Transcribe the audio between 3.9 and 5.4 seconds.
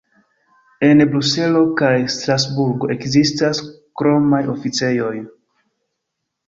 kromaj oficejoj.